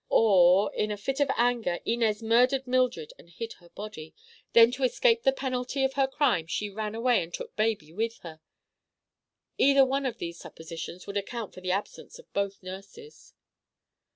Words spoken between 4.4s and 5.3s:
Then, to escape